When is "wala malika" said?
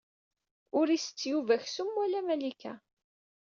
1.97-2.73